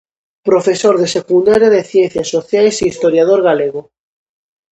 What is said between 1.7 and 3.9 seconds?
de Ciencias Sociais e historiador galego.